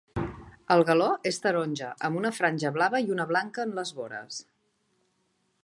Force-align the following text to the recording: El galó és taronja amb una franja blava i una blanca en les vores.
El 0.75 0.79
galó 0.87 1.09
és 1.31 1.37
taronja 1.43 1.89
amb 2.09 2.19
una 2.21 2.31
franja 2.37 2.71
blava 2.79 3.03
i 3.05 3.13
una 3.17 3.29
blanca 3.33 3.67
en 3.69 3.77
les 3.81 3.95
vores. 4.01 4.41